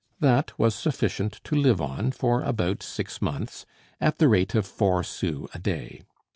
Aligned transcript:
That 0.19 0.57
was 0.57 0.73
sufficient 0.73 1.33
to 1.43 1.55
live 1.55 1.79
on 1.79 2.09
for 2.11 2.41
about 2.41 2.81
six 2.81 3.21
months, 3.21 3.67
at 3.99 4.17
the 4.17 4.27
rate 4.29 4.55
of 4.55 4.65
four 4.65 5.03
sous 5.03 5.47
a 5.53 5.59
day. 5.59 6.01